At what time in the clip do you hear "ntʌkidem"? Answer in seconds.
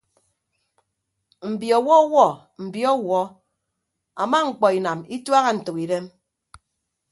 5.59-6.05